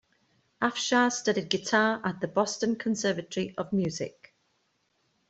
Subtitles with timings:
[0.59, 4.33] Afshar studied guitar at the Boston Conservatory of Music.